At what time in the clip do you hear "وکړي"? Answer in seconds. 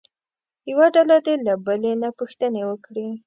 2.69-3.07